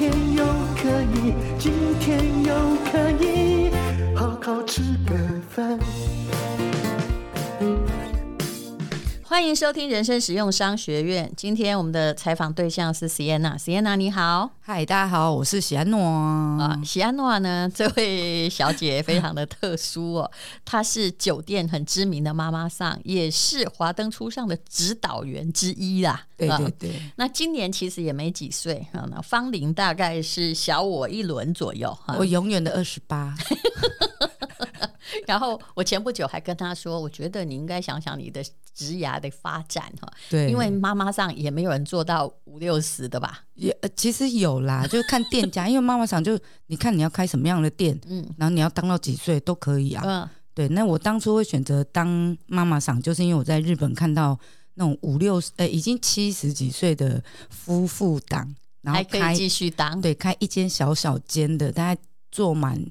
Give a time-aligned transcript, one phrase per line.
[0.00, 0.42] 天又
[0.82, 2.54] 可以，今天又
[2.90, 3.70] 可以
[4.16, 5.14] 好好吃个
[5.50, 5.78] 饭。
[9.30, 11.32] 欢迎收听人生实用商学院。
[11.36, 16.76] 今天我们的采访对象是 Sienna，Sienna 你好，嗨，大家好，我是喜安诺啊。
[16.84, 20.30] 喜安诺呢，这位小姐非常的特殊哦，
[20.66, 26.26] 她是酒店很知名的妈妈桑，也是华灯初上的指导员之一啦。
[26.36, 31.96] 对对对，啊、那今年其实也没几岁啊，芳龄大概是小我一轮左右。
[32.18, 33.32] 我永远的二十八。
[35.26, 38.44] 然后我前不久还跟他说，我觉得你应该想想你的。
[38.72, 43.44] 职涯的发展哈，对，因为妈妈上也没有人做到五六十的吧？
[43.54, 50.02] 也其实有啦， 就看店家，因为妈妈上就你看你要开什么样的店，嗯，然后你要当到几岁都可以啊。
[50.06, 50.68] 嗯，对。
[50.68, 54.38] 那我当初会选择当妈妈上，就是因为我在日本看到
[54.74, 62.82] 那种五六十，呃，已经七十几岁的夫妇档，然后还可以继续当，对，开一间小小间的，大概坐满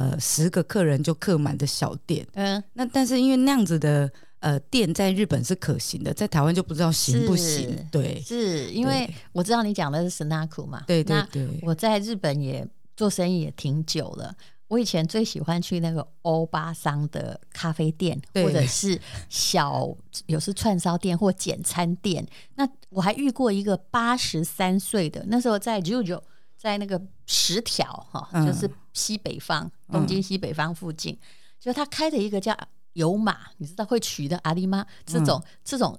[0.00, 2.26] 呃十个客人就客满的小店。
[2.34, 4.10] 嗯，那但是因为那样子的。
[4.42, 7.78] 呃，店在日本是可行的，在台湾就不知道行不行。
[7.92, 10.82] 对，是因为我知道你讲的是 Snack 嘛？
[10.84, 11.60] 对对对。
[11.62, 14.34] 我在日本也做生意也挺久了，
[14.66, 22.26] 我以前最喜欢去那个欧巴桑的咖啡店，或者是小有时串烧店或简餐店。
[22.56, 26.20] 那我还遇过一个八十三岁的，那时候在 JoJo，
[26.62, 31.20] 在那个十条哈，就是西北方、嗯、东京西北方附近，嗯、
[31.58, 32.56] 就他开的一个叫。
[32.94, 34.86] 有马，你知道会取的阿里吗？
[35.06, 35.98] 这种、嗯、这种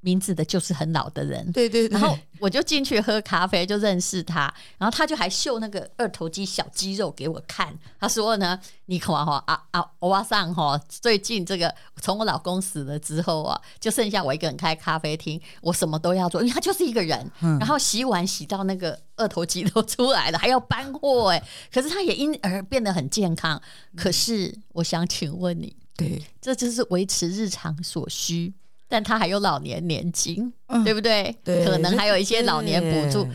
[0.00, 1.50] 名字的，就是很老的人。
[1.52, 1.98] 对对对。
[1.98, 4.52] 然后我就进去喝咖啡，就认识他。
[4.78, 7.76] 然后他就还秀那个二头肌小肌肉给我看。
[7.98, 17.30] 他说呢：“你看哈啊啊，欧巴桑哈，最近这个从我老公死了之后啊，就剩下我一个人开咖啡厅，我什么都要做，因为他就是一个人。
[17.40, 21.42] 嗯、然后洗碗洗到那个二头肌都出来了，还要搬货哎。
[21.72, 23.60] 可是他也因而变得很健康。
[23.96, 28.54] 可是我想请问你。”对，这就是维持日常所需，
[28.88, 31.36] 但他还有老年年金，嗯、对不对？
[31.44, 33.28] 对，可能还有一些老年补助。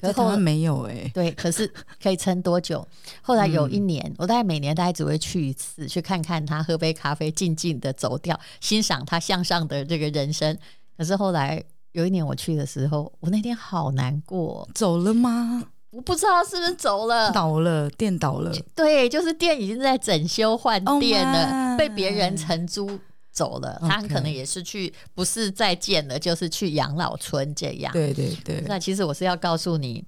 [0.00, 1.10] 可是他没有哎。
[1.14, 1.72] 对，可是
[2.02, 2.86] 可以撑多久？
[3.22, 10.56] 后来有一年，嗯、我大概每年大概只会去一次，去看看他，喝杯咖啡，静静的走掉，欣赏他向上的这个人生。
[10.96, 15.62] 可是后来有一年我去的时候，我那天好难过，走了吗？
[15.90, 18.52] 我不知道是不是走了，倒了，店倒了。
[18.74, 22.98] 对，就是店已经在整修换店了，oh、被别人承租
[23.34, 23.78] 走了。
[23.82, 27.92] 他很可能也是去，不是再见了，就是去养老村这样。
[27.92, 28.64] 对对对。
[28.66, 30.02] 那其实我是要告诉你，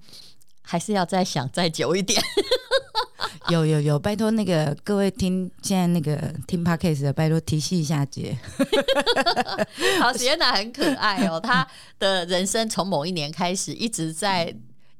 [0.63, 2.19] 还是要再想再久一点。
[3.49, 8.37] 有有有，拜托那个各位听现在那个听 Podcast 的，拜托提醒一下姐。
[10.01, 11.67] 好，Sienna 很可爱哦，她
[11.99, 14.55] 的人生从某一年开始一直在。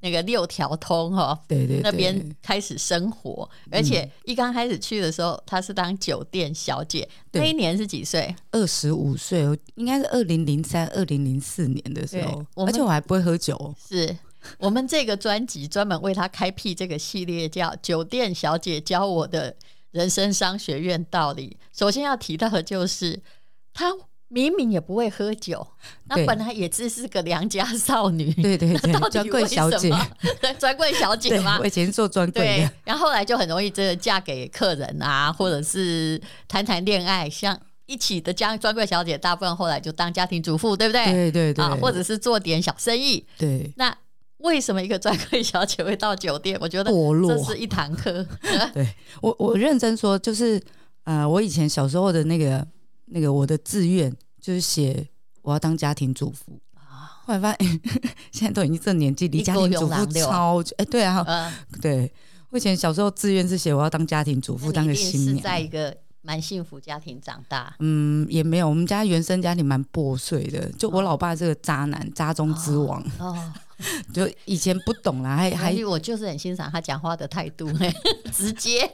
[0.07, 7.07] 那个六条通哈，对对，那边开始生活，而且一刚开始去的时候，她是当酒店小姐。
[7.33, 8.33] 那一年是几岁？
[8.51, 12.45] 二十五岁，应该是二零零三、二零零四年的时候。
[12.55, 13.75] 而且我还不会喝酒。
[13.77, 14.15] 是
[14.59, 19.53] 我们这个专辑专门为她开辟这个系列，叫《酒店小姐教我的
[19.91, 21.57] 人生商学院道理》。
[21.77, 23.19] 首先要提到的就是
[23.73, 23.93] 她。
[24.29, 25.65] 明明也不会喝酒，
[26.09, 29.89] 那本来也只是个良家少女，对对对， 专柜小姐，
[30.59, 31.57] 专柜小姐吗？
[31.61, 41.05] 我以前做专柜，对，然后后来就很容易这个嫁给客人啊，或者是谈谈恋爱，像一起的家专柜小姐，大部分后来就当家庭主妇，对不对？
[41.05, 43.71] 对对对，啊，或者是做点小生意，对。
[43.77, 43.95] 那
[44.39, 46.57] 为什么一个专柜小姐会到酒店？
[46.59, 48.25] 我觉得这是一堂课。
[48.73, 48.85] 对
[49.21, 50.61] 我，我认真说，就是
[51.05, 52.67] 呃，我以前小时候的那个。
[53.07, 55.07] 那个我的志愿就是写
[55.41, 57.81] 我要当家庭主妇啊，后来发现
[58.31, 61.51] 现在都已经这年纪，离家庭主妇超哎，对啊，嗯、
[61.81, 62.11] 对，
[62.49, 67.75] 我以前小时候志愿是写我要当家庭主妇，当个新娘，是在一个蛮幸福家庭长大。
[67.79, 73.53] 嗯，也没有，我们家原生家庭蛮破碎的，就我老爸这个渣男，哦、渣中之王哦，哦。
[74.11, 77.69] 就以前不懂啦，还还我就是很欣赏他讲话的态度，
[78.33, 78.89] 直接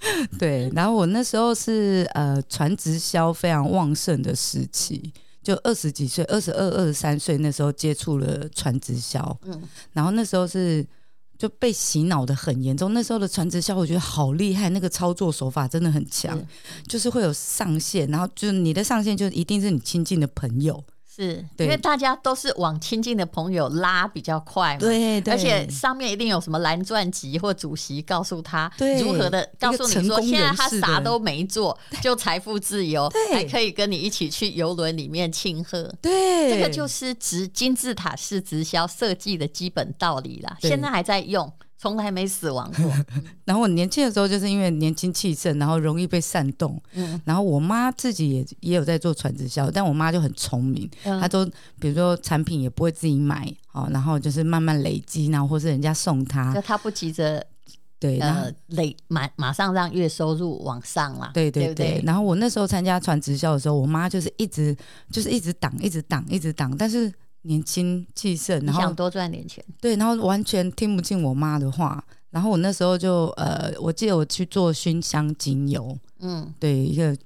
[0.38, 5.12] 对，然后我那时候是呃传直销非常旺盛的时期，
[5.42, 9.62] 就二十几岁，二十二、二十三岁那时候接触了传直销，嗯，
[9.92, 10.86] 然后那时候是
[11.36, 12.94] 就被洗脑的很严重。
[12.94, 16.46] 那时候的传直销我觉得好厉害，那个操作手法真的很强，是
[16.86, 20.82] 就是会有上限，然后就是你的上限就一定是你亲近的朋友。
[21.20, 28.72] 是，因为大家都是往亲近的朋友拉比较快嘛，对，对，而且上面一定有什么蓝钻级或主席告诉他
[29.02, 41.52] 如何的，告诉你说现在他啥都没做 就财富自由，还可以跟你一起去游轮里面庆贺，对，这个就是直金字塔式直销设计的基本道理啦，现在还在用。
[41.80, 42.92] 从来没死亡过。
[43.46, 46.78] 然后我年轻的时候，就是因为年轻气盛，然后容易被煽动。
[46.92, 47.18] 嗯。
[47.24, 51.46] 然后我妈自己也也有在做传直销，但我妈就很聪明，嗯、她都
[51.80, 56.52] 比如说产品也不会自己买，哦，然后就是慢慢累积，然后或是人家送她。
[56.52, 57.42] 就她不急着，
[57.98, 61.30] 对，呃，累马马上让月收入往上了。
[61.32, 62.02] 对对对，对，对。
[62.04, 64.76] 然后我那时候参加传直销的时候，我妈就是一直
[65.10, 67.10] 就是一直挡，一直挡，一直挡，但是。
[67.42, 72.04] 年轻气盛，然后想多赚点钱，对，然后完全听不进我妈的话。
[72.30, 77.16] 然后我那时候就呃，我记得我去做熏香精油，嗯，对，一个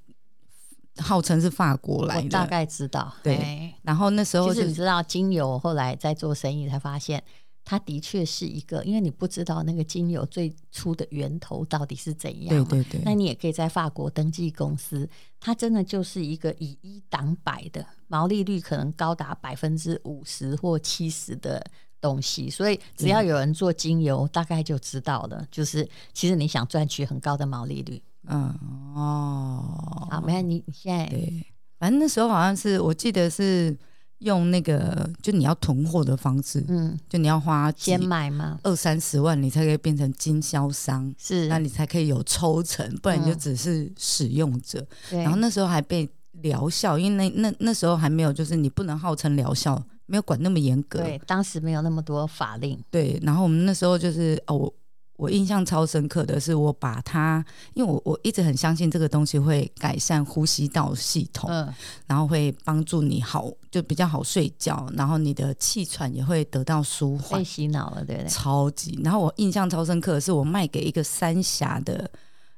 [0.97, 3.13] 号称是法国来的，大概知道。
[3.21, 7.23] 对，然后那时候就是你知道精油，后来在做生意才发现。
[7.67, 12.63] 它的确是一个，因为你不知道那个精油最初的源头到底是怎样。
[12.63, 13.01] 对对对。
[13.03, 15.09] 那你也可以在法国登记公司，
[15.39, 21.63] 它真的就是一个以一挡百的毛利率，可能高达百分之五十或七十的
[21.99, 22.49] 东西。
[22.49, 25.45] 所以只要有人做精油，大概就知道了。
[25.51, 28.53] 就是其实你想赚取很高的毛利率，嗯
[28.95, 31.45] 哦，好，没有你你现在对，
[31.79, 33.77] 反正那时候好像是我记得是。
[34.19, 44.83] 用那个，就你要囤货的方式，嗯，就你要花先买嘛，二三十万，你才可以变成经销商，是，那你才可以有抽成，不然你就只是使用者。
[45.11, 46.09] 嗯、然后那时候还被
[46.41, 50.99] 疗效，因为那那那时候还没有，就是你不能号称疗效，没有管那么严格。
[50.99, 52.77] 对，当时没有那么多法令。
[52.89, 54.71] 对，然后我们那时候就是哦。
[55.17, 57.41] 我印象超深刻的是，我把它，
[57.73, 61.73] 因为我我一直很相信这个东西会改善呼吸道系统，嗯，
[62.05, 67.39] 然后会帮助你好，就比较好睡觉，然后你的气喘也会得到舒缓。
[67.39, 68.29] 被洗脑了，对不对？
[68.29, 68.99] 超级。
[69.05, 72.11] 然后我印象超深刻的是，我卖给一个三峡的，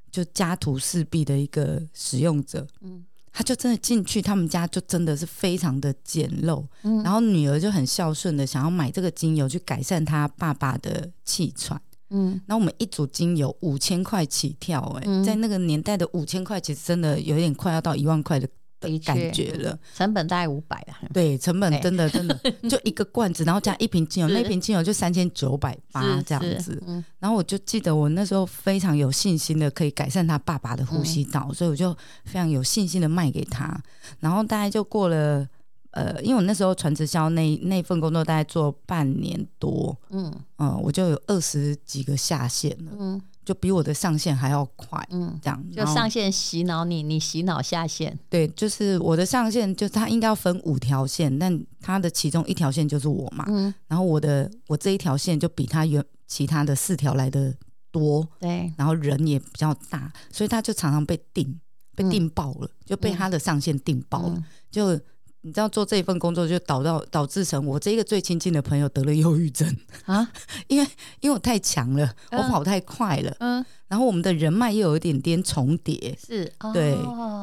[0.10, 3.06] 就家徒四壁的一个使用者，嗯，
[3.38, 11.80] 他就真的进去，他们家就真的是非常的简陋，嗯，然后女儿就很孝顺的想要买这个精油去改善他爸爸的气喘。
[12.10, 18.50] 嗯，那我们一组精油五千块起跳，欸，哎、嗯，在那个年代的五千块，其实真的有点快要到一万块的
[18.80, 19.78] 的感觉了。
[19.96, 22.40] 成本大概五百啊，对，成本真的真的
[22.70, 26.82] 就一个罐子，然后加一瓶精油，那瓶精油就三千九百八这样子。
[27.20, 31.94] 然后我就记得我那时候非常有信心的可以改善他爸爸的呼吸道，嗯、所以我就
[32.26, 33.80] 非常有信心的卖给他。
[34.20, 35.48] 然后大概就过了。
[35.92, 57.56] 呃，因为我那时候传直销那那份工作大概做半年多，嗯嗯、呃，我就有二十几个下线了，嗯，就比我的上线还要快，嗯，这样就上线洗脑你，你洗脑下线，对，就是我的上线，就他应该要分五条线，但他的其中一条线就是我嘛，嗯，然后我的我这一条线就比他原其他的四条来的
[57.90, 61.58] 多，对，然后人也比较大，所以他就常常被定
[61.96, 65.00] 被定爆了，嗯、就被他的上线定爆了，嗯、就。
[65.42, 69.78] 你知道做这一份工作就导到导致成我这一个最亲近的朋友得了忧郁症。
[70.06, 70.30] 啊，
[70.68, 70.88] 因为
[71.22, 76.92] 因为我太强了，我跑太快了，嗯，然后我们的人脉又有一点点重叠，是，对，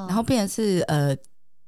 [0.08, 1.16] 然后变成是呃，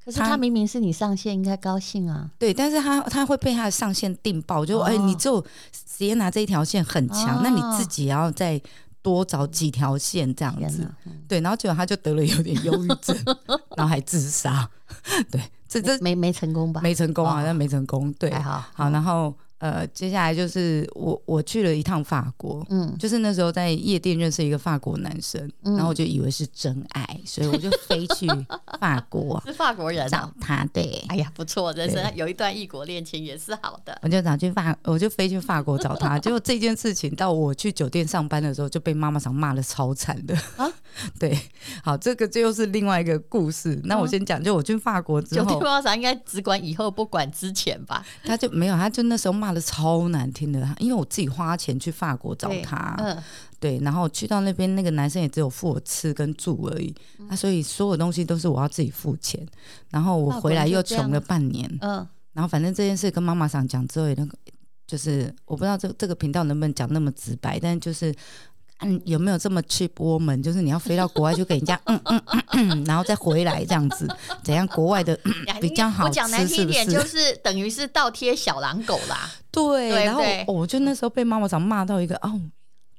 [0.05, 8.61] 可是他明明是你上线，应该高兴啊，对，但是他他会被他的上线定爆，就哎，你就直接拿这一条线很强，那你自己也要再
[9.01, 10.87] 多找几条线这样子，
[11.27, 13.17] 对，然后结果他就得了有点忧郁症，
[13.75, 14.69] 然后还自杀，
[15.31, 15.41] 对。
[15.81, 16.81] 这这没没成功吧？
[16.81, 18.13] 没成功啊，但没成功。
[18.13, 18.63] 对，还好。
[18.73, 19.33] 好，然后。
[19.59, 28.27] 呃，接下来就是我我去了一趟法国，嗯，就是那时候在夜店认识一个法国男生，嗯、然后我就以为是真爱，所以我就飞去
[28.79, 33.97] 法国， 是法国人找他，对，哎呀，不错，人生有一段异国恋情也是好的。
[34.03, 40.71] 我就想去法，我就飞去法国找他，结果这件事情到我去酒店上班的时候就被妈妈桑骂得超惨的啊，
[41.17, 41.35] 对，
[41.83, 43.81] 好，这个就又是另外一个故事。
[43.85, 48.05] 那我先讲，就我去法国之后，酒店妈妈桑应该只管以后不管之前吧？
[48.23, 49.47] 他就没有，他就那时候骂。
[49.47, 53.23] 骂的超难听的，因为我自己花钱去法国找他，对，嗯、
[53.61, 59.47] 对，然后去到那边，那个男生也只有付我吃跟住而已，那、嗯啊、所以所有东西都是我要自己付钱，
[59.89, 64.37] 然后我回来又穷了半年，嗯，然后反正这件事跟妈妈桑讲之后，那个
[64.85, 68.13] 就是我不知道这这个频道能不能讲那么直白，但就是
[68.79, 70.41] 嗯，有没有这么 cheap woman？
[70.41, 74.07] 就是你要飞到国外就给人家 嗯嗯嗯嗯，然后再回来这样子，
[74.43, 74.67] 怎样？
[74.67, 76.87] 国外的、嗯、比较好吃，我讲难听一点？
[76.87, 79.29] 就是等于是倒贴小狼狗啦。
[79.49, 82.39] 对，对，然后我就那时候被妈妈长骂到一个哦，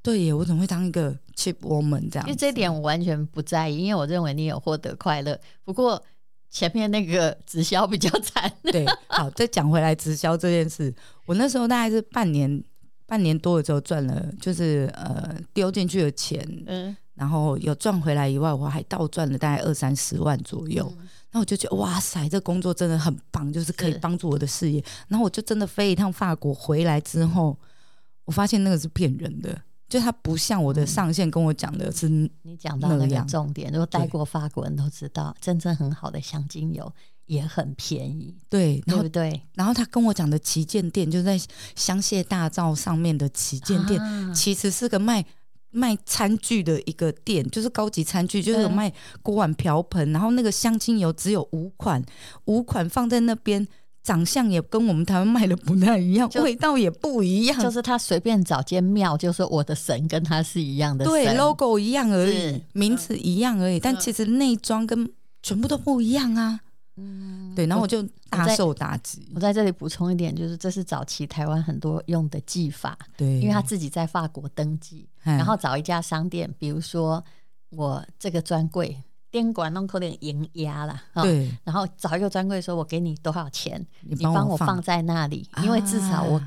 [0.03, 2.27] 对耶，我怎么会当一个 cheap woman 这样？
[2.27, 5.39] 因为这点我完全不在意，因为我认为你有获得快乐。
[5.65, 6.03] 不过
[6.51, 8.53] 前面那个直销比较惨。
[8.65, 10.93] 对，好，再讲回来直销这件事，
[11.27, 12.61] 我那时候大概是半年。
[13.09, 20.93] 半年多了之后赚了，就是呃丢进去的钱，嗯，然后有赚回来以外，我还倒赚了大概二三十万左右。
[21.33, 24.85] 那、嗯、我就觉得哇塞，这工作真的很棒，就是可以帮助我的事业。
[25.09, 27.57] 然后我就真的飞一趟法国回来之后，
[28.27, 33.73] 我发现那个是骗人的，就他不像我的上线跟我讲的是、嗯、你讲到那个重点。
[33.73, 36.93] 如果待过法国人都知道，真正很好的香精油。
[37.29, 39.41] 也很便宜，对，对不对？
[39.55, 41.39] 然后他跟我讲的旗舰店，就在
[41.77, 45.25] 香榭大道上面的旗舰店，啊、其实是个卖
[45.71, 48.91] 卖餐具的一个店，就是高级餐具，就是有卖
[49.23, 50.11] 锅碗瓢盆。
[50.11, 52.03] 然后那个香精油只有五款，
[52.47, 53.69] 五款放在那边，
[54.03, 57.61] 长相也跟我们台湾卖的不太一样，味道也不一样。
[57.61, 65.11] 就是他随便找间庙，就是我的神跟他是一样的，对，logo 一样而已，名字一样而已，但其实内装跟
[65.43, 66.61] 全部都不一样啊。
[66.99, 69.31] 嗯，对，然后我就大受打击。
[69.35, 77.25] 我在这里补充一点，就是这是早期台湾很多用的技法，对，因为他自己在法国登记，然后找一家商店，比如说
[77.71, 79.01] 我这个专柜
[79.31, 86.43] 店管弄扣点营压了，对，然后找一个专柜说，我给你多少钱，你帮我放在那里，因为至少我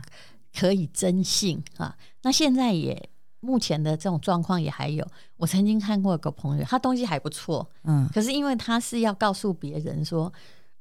[0.60, 1.96] 可以征信啊。
[2.24, 3.10] 那现在也。
[3.42, 5.06] 目前的这种状况也还有，
[5.36, 10.32] 我曾经看过一个朋友，他东西还不错，嗯，可是因为他是要告诉别人说，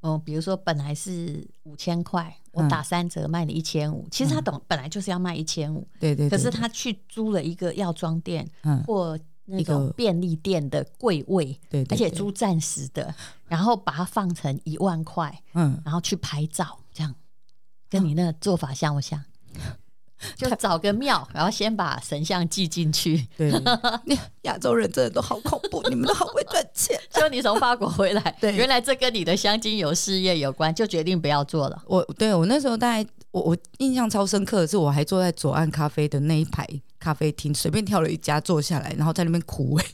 [0.02, 13.12] 嗯、呃，比如说本来是五千块，我打三折卖了一千五，其实他懂本来就是要卖一千五，对对，可是他去租了一个药妆店，嗯，或那种便利店的柜位，对，而且租暂时的，
[13.49, 17.14] 然后把它放成一万块，嗯，然后去拍照，这样，
[17.88, 19.25] 跟你那个做法像不像？
[20.37, 23.27] 就找个庙，然后先把神像寄进去。
[23.37, 23.50] 对，
[24.43, 26.99] 亚洲人真的都好恐怖，你们都好会赚钱。
[27.12, 31.83] 就你从法国回来，对，原来这跟你的香精油事业有关，就决定不要做了。
[31.87, 36.67] 我对我那时候大概我我印象超深刻的是，我还坐在左岸咖啡的那一排
[36.99, 39.85] 咖啡厅，随便挑了一家坐下来，然后在那边哭哎。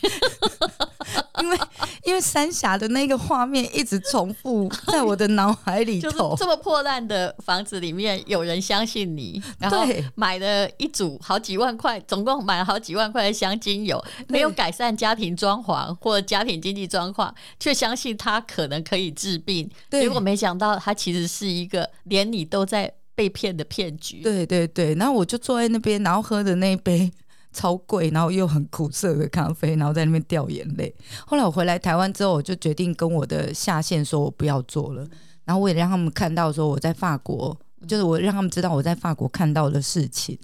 [1.40, 1.58] 因为
[2.04, 9.84] 因为三峡的那个画面一直重复在我的脑海里头，这么破烂的房子里面有人相信你，然后
[10.14, 24.20] 买了一组好几万块，总共买了好几万块的香精油，没有改善家庭装潢或家庭经济状况，却相信它可能可以治病，结果没想到它其实是一个连你都在被骗的骗局。
[24.22, 27.10] 对对对，然后我就坐在那边，然后喝的那一杯。
[27.52, 30.94] 超贵，然后又很苦涩的咖啡，然后在那边掉眼泪。
[31.26, 35.06] 后来我回来台湾之后，我就决定跟我的下线说，我不要做了。
[35.44, 37.56] 然后我也让他们看到说我在法国，
[37.86, 40.38] 就是我让他们知道我在法国看到的事情。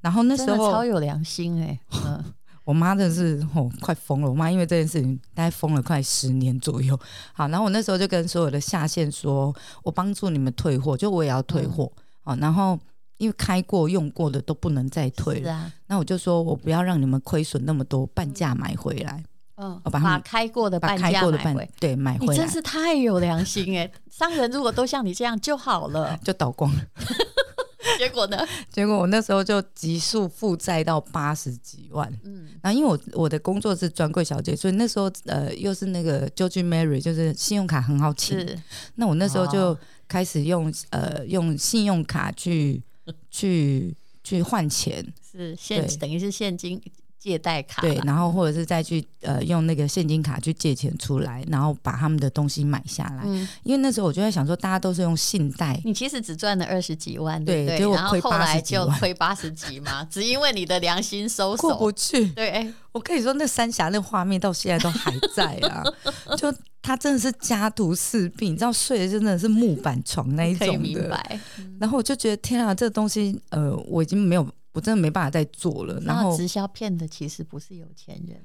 [0.00, 2.24] 然后那时候超有良心哎、欸，嗯，
[2.64, 4.30] 我妈真的是哦快疯了。
[4.30, 6.98] 我妈因为这件事情大概疯了快十年左右。
[7.32, 11.92] 好，然后我那时候就跟所有的下线说，我帮助你们退货，就我也要退货。
[12.22, 12.78] 好，然后。
[13.18, 19.22] 因为开过用过的都不能再退了，啊、那我就说我不要让你们亏损那么多，半价买回来。
[19.56, 22.32] 嗯，我把，把开过的半价买回，对，买回来。
[22.32, 23.88] 你真是太有良心哎！
[24.10, 26.82] 商人如果都像你这样就好了，就倒光了。
[27.96, 28.44] 结果呢？
[28.72, 32.12] 结果我那时候就急速负债到八十几万。
[32.24, 38.36] 嗯，然后因为我我的工作是专柜小姐，所以那时候呃又是那个 George Mary，就是信用卡很好请。
[38.36, 38.58] 是
[38.96, 39.78] 那我那时候就
[40.08, 42.82] 开始用、哦、呃用信用卡去。
[43.30, 45.12] 去去换钱。
[45.30, 46.80] 是现等于是现金
[47.24, 53.22] 借贷卡对，然后或者是再去呃用那个现金卡去借钱出来，然后把他们的东西买下来。
[53.24, 62.28] 嗯，因为那时候我就在想说，大家都是用信贷，你其实只赚了二十几万，对对，然后后来就亏八十几嘛， 只因为你的良心收手过不去。
[62.32, 65.82] 对，我跟你说，那三峡那画面到现在都还在啊，
[66.36, 70.78] 就他真的是家徒四壁，你知道睡的真的是木板床那一种的。
[70.78, 71.40] 明白。
[71.80, 74.46] 然后我就觉得天啊，这个东西呃，我已经没有。
[74.74, 75.98] 我真的没办法再做了。
[76.00, 78.38] 然后直销骗的其实不是有钱人，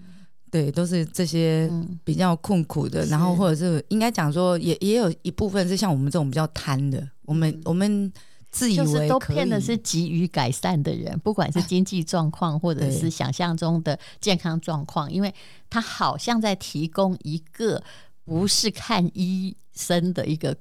[0.50, 1.70] 对，都是这些
[2.06, 3.04] 比较困苦的。
[3.06, 7.06] 嗯、然后或者是应该讲说也，也也有一部分是像我们这种比较贪的。
[7.24, 8.14] 我们、嗯、我们
[8.50, 15.34] 自以为就是都骗的是急于改善的人，不管是经济状况或者是想象中的健康状况，因为
[15.70, 17.84] 他好像在提供一个
[18.24, 20.56] 不是看医生的一个。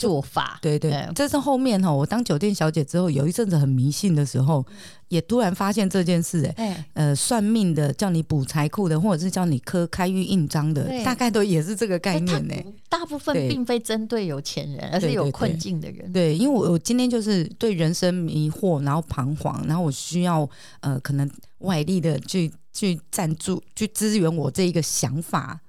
[0.00, 0.58] 做法。
[0.62, 4.64] 对对，对这是后面哈，我当酒店小姐之后，有一阵子很迷信的时候，
[5.08, 12.66] 也突然发现这件事、欸，哎，呃，算命的叫你补财库的，或者是叫你刻开运印章的，大概都也是这个概念呢、欸。
[12.88, 16.10] 大部分并非针对有钱人，而是有困境的人。
[16.10, 20.48] 对，对，对，对，因为我我今天就是对人生迷惑，然后彷徨，然后我需要
[20.80, 25.60] 呃，可能外力的去去赞助，去支援我这一个想法。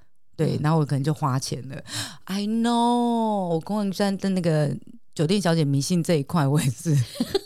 [0.46, 1.84] 对，然后我可能就花钱了。
[2.26, 4.76] I know，我公文山的那个
[5.14, 6.98] 酒店小姐迷信这一块，我也是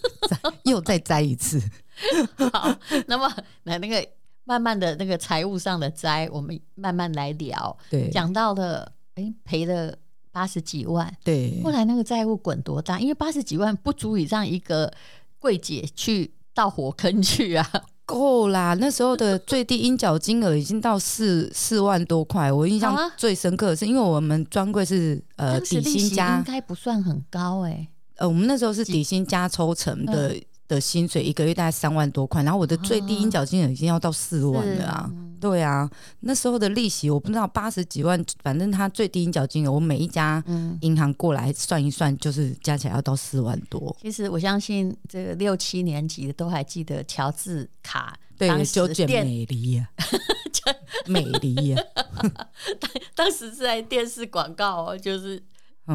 [0.64, 1.62] 又再栽一次。
[2.52, 3.32] 好，那么
[3.64, 4.08] 来那个
[4.44, 7.78] 慢慢的那个财务上的灾，我们慢慢来聊。
[7.90, 9.98] 对，讲到了，哎，赔了
[10.32, 11.16] 八十几万。
[11.24, 13.00] 对，后来那个债务滚多大？
[13.00, 14.94] 因为八十几万不足以让一个
[15.40, 17.72] 柜姐去到火坑去啊。
[18.06, 18.76] 够啦！
[18.80, 22.52] 那时候的最低应缴金额已经到四四万多块。
[22.52, 27.88] 我印象最深刻的是，因为我们专柜是呃底薪加，应该不算很高哎、欸。
[28.18, 32.44] 呃，我们那时候是底薪加抽成的、嗯、的薪水，一个月大概三万多块。
[32.44, 35.12] 然后我的最低应缴金额已经要到四万了啊。
[35.40, 35.88] 对啊，
[36.22, 40.44] 那时候的利息我不知道八十几万，反正他最低应缴金额，我每一家
[40.82, 43.96] 银行过来算一算，就是加起来要到四万多。
[44.02, 49.90] 其实我相信这个六七年级的都还记得乔治卡，对，九卷美丽呀，
[51.06, 51.84] 美丽呀，
[52.80, 55.44] 当当时是在电视广告哦，就是。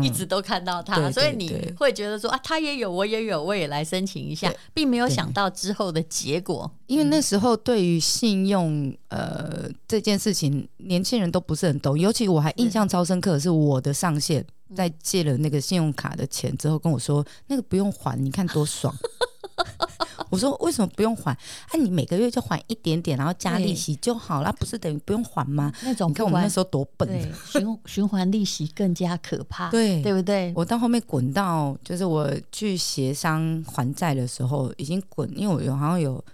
[0.02, 6.70] 一直都看到他，嗯、所以你会觉得说啊，他也有，我也有，我也来申请一下，并没有想到之后的结果。
[6.87, 11.99] 因为那时候对于信用呃这件事情，年轻人都不是很懂。
[11.99, 14.44] 尤其我还印象超深刻的是，我的上线
[14.76, 18.94] 在借了那个信用卡的钱之后，跟我说那个不用还，你看多爽。
[20.31, 21.33] 我说为什么不用还？
[21.33, 21.39] 哎、
[21.73, 25.73] 啊，你每个月就还一点点，然后加利息就好了，不是等于不用还吗？
[25.83, 27.09] 那种你看我们那时候多笨，
[27.47, 30.53] 循 循环利息更加可怕，对对不对？
[30.57, 36.25] 我到后面滚到就是我去协商还债的时候，已经滚，因为我有好像有。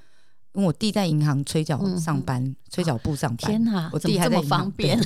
[0.57, 3.51] 因为我弟在银行催缴上班，嗯、催缴部上班。
[3.51, 4.99] 天哪，我弟还这么方便，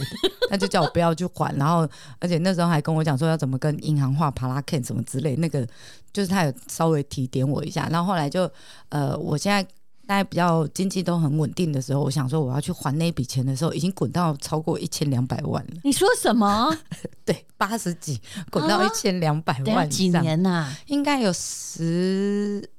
[0.49, 1.52] 他就叫我不要去还。
[1.57, 1.88] 然后，
[2.21, 5.35] 而且那时候还跟我讲说要怎么跟银行画 ParaCan 什么之类。
[5.35, 5.66] 那个
[6.12, 7.89] 就是他有稍微提点我一下。
[7.91, 8.49] 然后后来就
[8.91, 9.60] 呃，我现在
[10.06, 15.80] 大概比较经济都很稳定的时候，我想说我要去还那笔钱的时候，已经滚到超过一千两百万了。
[15.82, 16.73] 你说什么？
[17.26, 18.21] 对，八十几
[18.52, 20.78] 滚到一千两百万，啊，几年呐，啊？
[20.86, 22.71] 应该有十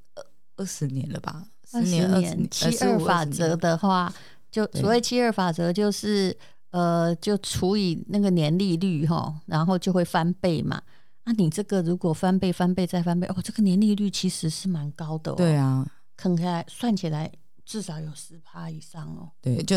[0.56, 1.44] 二十年了吧？
[1.74, 4.14] 二十年七二法则的话，
[4.52, 6.36] 就所谓七二法则就是
[6.72, 10.82] 呃，就除以那个年利率哈，然后就会翻倍嘛。
[11.26, 15.36] 那、啊、你这个如果翻倍、翻倍再翻倍，哦，这个年利率其实是蛮高的哦。
[15.36, 15.86] 对啊，
[16.18, 17.32] 看起来算起来
[17.66, 19.30] 至少有十趴以上哦。
[19.42, 19.76] 对，就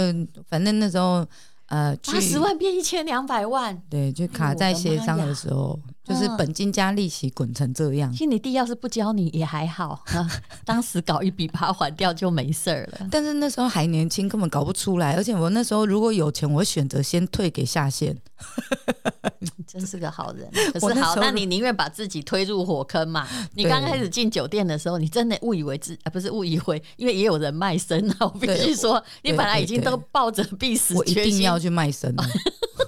[0.48, 1.26] 反正那时候。
[1.66, 8.12] 呃，八十万变一千两百万，对，就卡在协商的时候，就是本金加利息滚成这样。
[8.12, 10.04] 其实你弟要是不教你也还好，
[10.64, 13.08] 当时搞一笔把它还掉就没事儿了。
[13.10, 15.14] 但是那时候还年轻，根本搞不出来。
[15.14, 18.16] 而且我那时候如果有钱，我选择先退给下线。
[19.66, 20.48] 真是个好人。
[20.72, 23.26] 可是好，那你宁愿把自己推入火坑嘛？
[23.54, 28.16] 你刚开始进酒店的时候，你真的误以为自啊，不是误以为，因为也有人卖身啊。
[28.20, 32.24] 我必须说，你本来已经都抱着必死决心要去卖身了。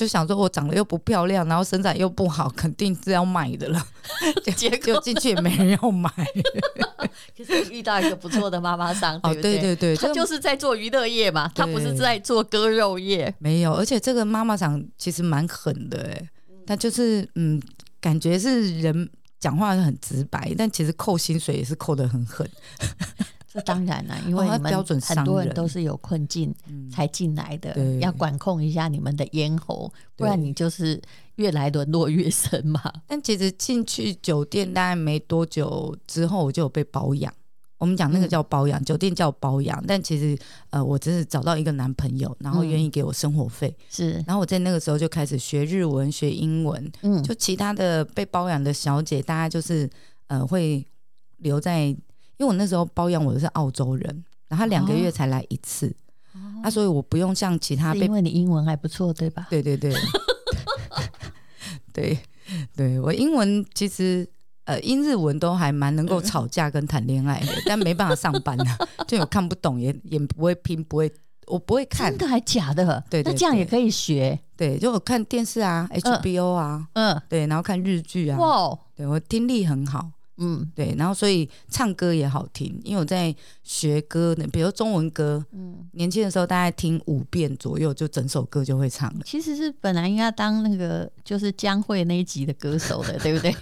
[0.00, 3.86] 就想说，我长得又不漂亮，然后身材又不好，肯定是要卖的了。
[4.56, 6.10] 结果进去也没人要买。
[7.36, 13.34] 可是遇到一个不错的妈妈桑，哦，对对对，他就是在做娱乐业嘛，他不是在做割肉业。
[13.38, 16.30] 没有，而且这个妈妈桑其实蛮狠的哎，
[16.66, 17.60] 他就是嗯，
[18.00, 22.48] 感觉是人讲话很直白，但其实扣薪水也是扣的很狠。
[23.52, 26.54] 这当然了，因为你们很多人都是有困境
[26.88, 31.02] 才进来的，嗯、要管控一下你们的咽喉，不然你就是
[31.34, 32.80] 越来沦落越深嘛。
[33.08, 37.34] 但其实进去酒店大概没多久之后，我就有被包养。
[37.78, 43.76] 我们讲那个叫包养，嗯、酒店叫包养，但其实呃，我只是找到一个男朋友，然后愿意给我生活费。
[43.88, 46.92] 是，然后我在那个时候就开始学日文、学英文。
[47.02, 49.90] 嗯，就其他的被包养的小姐，大家就是
[50.28, 50.86] 呃会
[51.38, 51.96] 留在。
[52.40, 55.94] 因为我那时候包养我的是澳洲人，然后他两个月才来一次，
[56.32, 59.46] 那、哦啊、所以我不用像其他被，因为你英文还不错，对吧？
[59.50, 59.94] 对对对，
[61.92, 62.18] 对
[62.74, 64.26] 对，我英文其实
[64.64, 71.12] 呃英日文都还蛮能够吵架跟谈恋爱的，但没办法上班啊， 就有看不懂，也也不会拼，不会，
[71.46, 73.04] 我不会看，真的还假的？
[73.10, 74.40] 对，那这样也可以学？
[74.56, 80.10] 对，就我看电视啊，HBO 啊，嗯，对，然后看日剧啊，哇，对我听力很好。
[80.40, 89.20] 嗯，对，然后所以唱歌也好听，因为我在学歌呢，比如中文歌，嗯，年轻的时候大概听五遍左右，就整首歌就会唱了。
[89.24, 93.54] 其实是本来应该当那个就是江蕙那一集的歌手的， 对不对？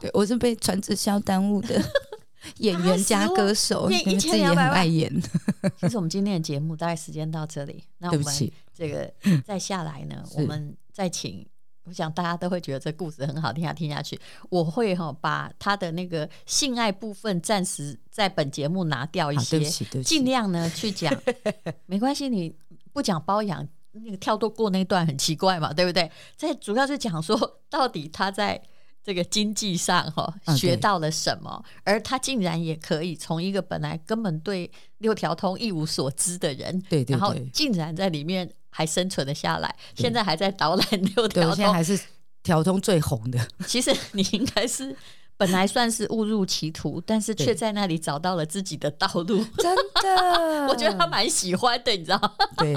[0.00, 1.80] 对，我是被传直销耽误的
[2.58, 5.08] 演员加歌手，因为自己也很爱演。
[5.80, 9.08] 其实我们今天的节目大概时间到这里，那我们这个
[9.46, 11.46] 再下来呢，我们再请。
[11.84, 14.18] 我想大家都会觉得这故事很好听，要听下去。
[14.48, 19.58] 我会哈把他的那个性爱部分暂时在本节目拿掉一些，
[20.02, 21.12] 尽量呢去讲。
[21.86, 22.54] 没关系，你
[22.92, 26.08] 不讲包养，那个跳过那段很奇怪嘛，对不对？
[26.36, 28.62] 这主要是讲说到底他在
[29.02, 38.48] 这个经济上哈学到了什么，而他竟然也可以从一个本来根本对六条通一无所知的人，对，对，对，然后竟然在里面。
[38.74, 42.00] 还生存了下来，现在还在导览六条通，现在还是
[42.42, 43.38] 条通最红的。
[43.66, 44.96] 其实你应该是
[45.36, 49.44] 本来算是误入歧途，但是却在那里找到了自己的道路。
[49.58, 52.32] 真的，我觉得他蛮喜欢的，你知道吗？
[52.56, 52.74] 对。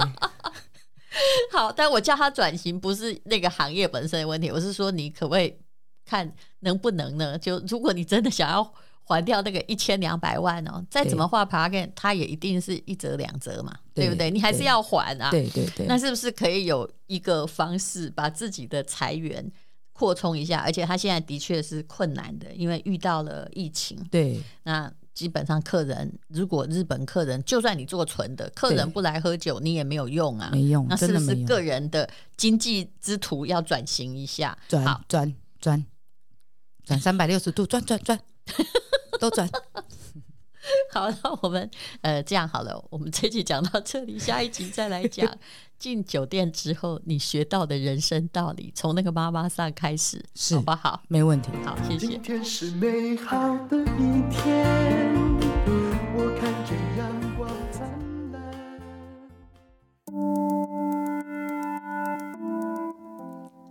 [1.52, 5.56] 好，但我叫他转型不是那个行业本身的问题，我是说你可不可以
[6.06, 7.38] 看能不能呢？
[7.40, 8.74] 就如果你真的想要。
[9.08, 14.32] 还掉那个一千两百万哦，再怎么画 plug 它也一定是一折两折嘛，对，对不对？
[14.32, 15.30] 你还是要还啊。
[15.30, 15.86] 对对对。
[15.86, 19.52] 那是不是可以有一个方式把自己的财源
[19.94, 20.60] 扩充一下？
[20.62, 23.96] 而且他现在的确是困难的，因为遇到了疫情。
[24.10, 24.42] 对。
[24.64, 30.50] 那基本上客人，如果日本客人，就算你做纯的，客人不来喝酒，你也没有用啊。
[30.52, 30.86] 没用。
[30.90, 34.58] 那是不是个人的经济之途要转型一下？
[34.68, 35.86] 转转转
[36.84, 38.20] 转三百六十度转转转。
[39.20, 39.50] 都转
[40.92, 41.70] 好，那我们
[42.02, 45.32] 呃这样好了，我们这集讲到这里，下一集再来讲
[45.78, 51.04] 进酒店之后你学到的人生道理，从那个妈妈上开始，是好不好？
[51.08, 52.08] 没问题，好，谢谢。
[52.08, 54.66] 今天是美好的一天，
[56.16, 57.88] 我看见阳光灿
[58.32, 58.42] 烂。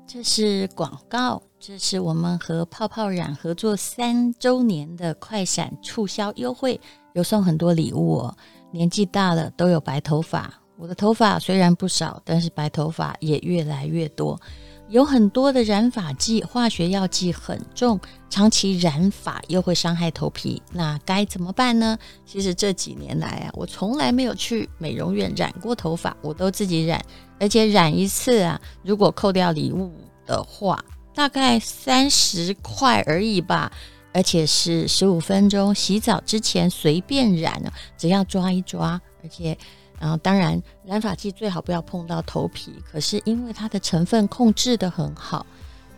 [0.06, 1.42] 这是广告。
[1.66, 6.78] 这是我们和泡泡染合作三周年的快闪促销优惠，
[7.14, 8.36] 有送很多礼物哦。
[8.70, 14.38] 年纪大了都有白头发，我的头发虽然不少，但是白头发也越来越多。
[14.90, 17.98] 有很多的染发剂，化学药剂很重，
[18.28, 21.96] 长期染发又会伤害头皮，那该怎么办呢？
[22.26, 27.02] 其实这几年来啊，我从来没有去美容院染过头发，我都自己染，
[27.40, 29.90] 而且染一次啊，如果扣掉礼物
[30.26, 30.84] 的话。
[31.14, 33.70] 大概三十块而已吧，
[34.12, 39.56] 而且是十五分钟，洗澡之前随便染呢，只要抓一抓，而且，
[39.98, 45.46] 然后当然染发剂最好不要碰到头皮，可是因为它的成分控制得很好，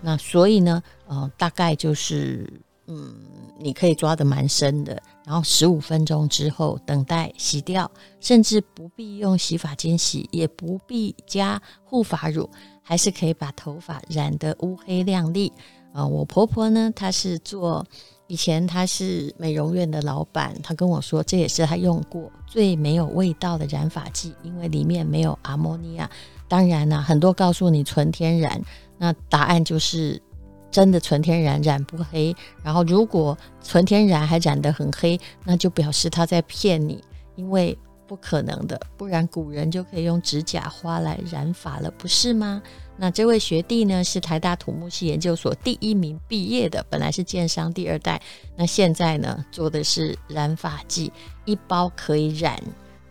[0.03, 2.47] 那所以呢，呃，大概就是，
[2.87, 3.15] 嗯，
[3.59, 12.49] 你可以抓得蛮深的，然后十五分钟之后等待洗掉，甚至不必用洗发精洗，也不必加护发乳。
[12.89, 15.53] 还是可以把头发染得乌黑亮丽
[15.93, 17.85] 啊、我婆婆呢，她是做
[18.29, 26.09] 以前她是美容院的老板，她跟我说，这也是她用过最没有味道的染发剂，因为里面没有阿莫尼亚。
[26.47, 28.63] 当然啦、很多告诉你纯天然，
[28.99, 30.23] 那答案就是
[30.71, 32.37] 真的纯天然染不黑。
[32.63, 37.03] 然后如果纯天然还染得很黑，那就表示他在骗你，
[37.35, 37.77] 因为。
[38.07, 42.63] 不可能的，不然古人就可以用指甲花来染发了，不是吗？
[42.97, 48.21] 那这位学弟呢，是台大土木系研究所第一名毕业的，本来是建商第二代，
[48.57, 51.13] 那现在呢，做的是染发剂，
[51.45, 52.63] 一包可以染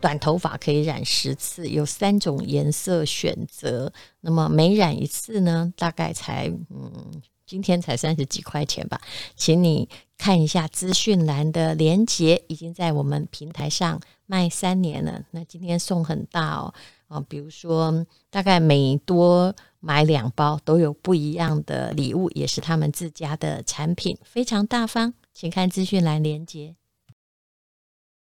[0.02, 7.22] 短头发，可以染十次，有三种颜色选择，那么每染一次呢，大概才嗯。
[7.46, 9.00] 今天才三十几块钱吧，
[9.36, 15.24] 请你看一下资讯栏的连接，已经在我们平台上卖三年了。
[15.32, 16.74] 那今天送很大哦，
[17.08, 26.76] 啊，比如说大概每多买两包都有不一样的礼物，也是他们自家的产品，非常大方，请看资讯栏连接。